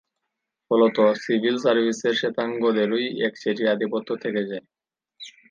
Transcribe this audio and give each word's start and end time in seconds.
ফলত 0.71 0.97
সিভিল 1.23 1.55
সার্ভিসে 1.57 2.09
শ্বেতাঙ্গদেরই 2.13 3.05
একচেটিয়া 3.27 3.73
আধিপত্য 3.75 4.09
থেকে 4.23 4.41
যায়। 4.49 4.65